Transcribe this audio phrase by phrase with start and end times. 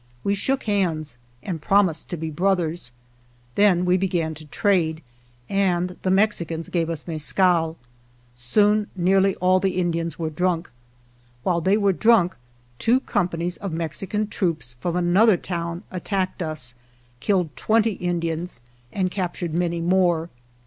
[0.23, 2.91] We shook hands and prom ised to be brothers.
[3.53, 5.03] Then we began to trade,
[5.47, 7.75] and the Mexicans gave us mescal.
[8.33, 10.71] Soon nearly all the Indians were drunk.
[11.43, 12.35] While they were drunk
[12.79, 16.73] two companies of Mexican troops, from, another town, attacked us,
[17.19, 18.59] 103 GERONIMO killed twenty Indians,
[18.91, 20.31] and captured many more.